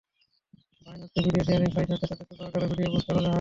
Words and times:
Vine 0.85 0.99
হচ্ছে 1.03 1.19
video 1.25 1.43
sharing 1.47 1.69
site 1.75 1.87
যাতে 1.91 2.05
ছোট 2.29 2.39
আকারের 2.47 2.69
ভিডিও 2.71 2.89
পোস্ট 2.93 3.07
করা 3.07 3.19
হয়। 3.19 3.29